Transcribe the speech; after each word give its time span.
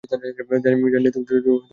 জানি, 0.11 0.27
তুমি 0.39 0.67
আম্মুর 0.67 0.91
কাছে 0.93 1.07
যেতে 1.07 1.45
চাও! 1.45 1.57